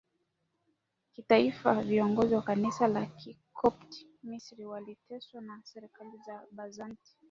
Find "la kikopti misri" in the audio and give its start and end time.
2.87-4.65